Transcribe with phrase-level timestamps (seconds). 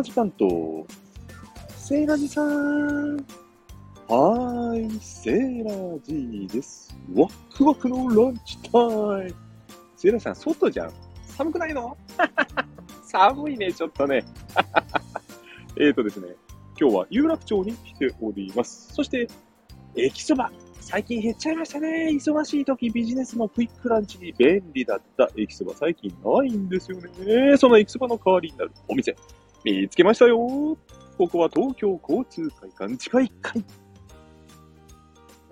[0.00, 0.86] ラジ担当、
[1.76, 3.16] セーラジさん。
[4.08, 6.96] はーい、セーラジです。
[7.14, 9.34] ワックワクのランチタイム。
[9.98, 10.92] セーラさん、外じゃん。
[11.26, 11.98] 寒くないの？
[13.04, 14.24] 寒いね、ちょっとね。
[15.76, 16.28] えーとですね、
[16.80, 18.94] 今日は有楽町に来ております。
[18.94, 19.28] そして、
[19.96, 20.50] 駅そば。
[20.80, 22.08] 最近減っちゃいましたね。
[22.10, 27.56] 忙しい時ビジネスのクイックランチに便利だった駅そば最近ないんですよね。
[27.58, 29.14] その駅そばの代わりになるお店、
[29.64, 30.38] 見つけましたよ。
[31.18, 33.64] ここは東京交通会館地下1階。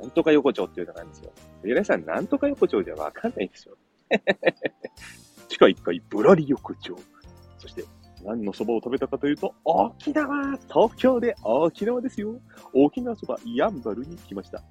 [0.00, 1.32] なんとか横丁っていうのがあるんですよ。
[1.62, 3.76] 皆さん、なんとか横丁じゃわかんないんでしょ。
[5.48, 6.96] 地下1階、ぶらり横丁。
[7.58, 7.84] そして、
[8.24, 12.40] 何のそばを食べたかというと、沖縄東京で沖縄ですよ
[12.72, 14.62] 沖縄そば、やんばるに来ました。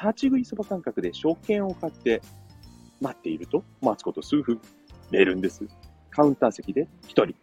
[0.00, 2.20] 立ち食いそば感覚で食券を買って
[3.00, 4.60] 待っていると、待つこと数分、
[5.10, 5.66] 寝るんです。
[6.10, 7.34] カウンター席で一人、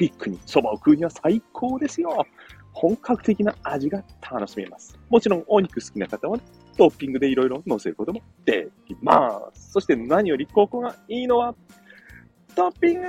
[0.00, 2.24] クイックにそばを食うには最高ですよ。
[2.72, 4.98] 本格的な味が楽しめます。
[5.10, 6.42] もちろんお肉好きな方は、ね、
[6.78, 9.72] トッピングでいろいろ乗せることもできます。
[9.72, 11.54] そして何よりここがいいのは、
[12.54, 13.06] トッピング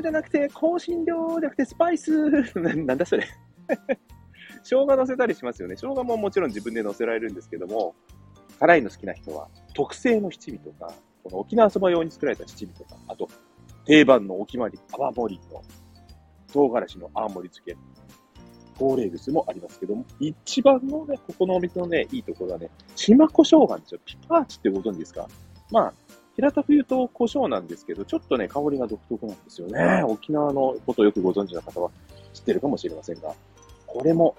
[0.00, 2.10] じゃなくて、香辛料じゃなくてスパイス。
[2.56, 3.28] なんだそれ
[4.64, 5.74] 生姜乗せたりしますよね。
[5.76, 7.94] 生姜ももちろん自分で乗せられるんですけども、
[8.58, 10.90] 辛いの好きな人は、特製の七味とか、
[11.22, 13.28] この沖縄そば用に作られた七味とか、あと、
[13.84, 15.62] 定番のお決まり、泡盛の
[16.52, 17.78] 唐辛子の青盛り付け、
[18.78, 24.00] 高齢物もありますけども、一番のね、ここのお店のね、いいところはね、島胡椒がんですよ。
[24.04, 25.28] ピパーチってご存知ですか？
[25.70, 25.94] まあ、
[26.36, 30.02] 平たく言うと胡椒なんですけど、ちょっとね、香りが独特なんですよね。
[30.04, 31.90] 沖縄のことをよくご存知の方は
[32.32, 33.34] 知ってるかもしれませんが、
[33.86, 34.36] これも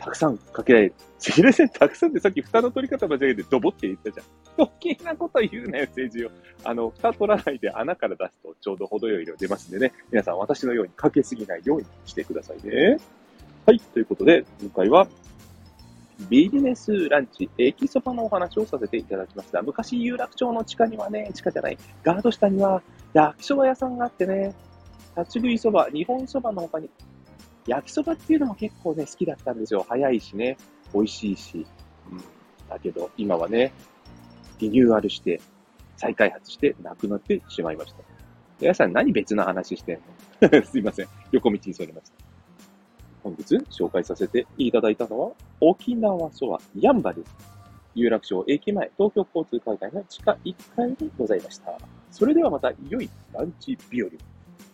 [0.00, 0.94] たくさんかけられる。
[1.18, 4.26] 関根線たくさんってさっき蓋の取り方間違えてドボって言ったじゃん。
[4.56, 6.30] 余計なこと言うなよ、政治を。
[6.64, 9.92] あの、蓋取らないで穴から出すとちょうど程よい量出ますんでね。
[10.10, 12.96] 皆さん私のようにかけすぎないようにしてくださいね。
[13.66, 13.78] はい。
[13.78, 15.06] ということで、今回は
[16.28, 19.62] ビジネスランチ、駅そばのお話をさせていただきました。
[19.62, 22.82] 昔、有楽町の地下にはね、地下じゃない、ガード下には
[23.12, 24.54] 焼きそば屋さんがあってね、
[25.16, 26.90] 立ち食いそば、日本そばの他に
[27.66, 29.84] 焼きそばっていうのも結構ね、好きだったんですよ。
[29.88, 30.56] 早いしね、
[30.94, 31.66] 美味しいし。
[32.10, 32.18] うん。
[32.68, 33.72] だけど、今はね、
[34.58, 35.40] リニューアルして、
[35.96, 38.02] 再開発して、なくなってしまいました。
[38.60, 40.00] 皆さん何別の話してん
[40.42, 40.62] の？
[40.64, 41.06] すいません。
[41.32, 42.14] 横道にそれました。
[43.22, 47.34] 本日紹介させていただいたのは、沖縄そばやんばです。
[47.94, 51.76] 有楽町駅前東京交通会館の地下1階にございました。
[52.10, 54.08] それではまた良いランチ日和。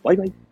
[0.03, 0.46] バイバイ。